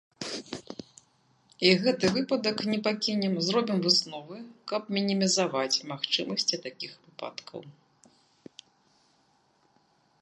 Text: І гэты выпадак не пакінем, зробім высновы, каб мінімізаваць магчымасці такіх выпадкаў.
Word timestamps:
І 1.67 1.73
гэты 1.83 2.05
выпадак 2.15 2.57
не 2.71 2.79
пакінем, 2.87 3.35
зробім 3.49 3.77
высновы, 3.85 4.37
каб 4.71 4.81
мінімізаваць 4.99 5.83
магчымасці 5.93 6.55
такіх 6.65 6.91
выпадкаў. 7.07 7.61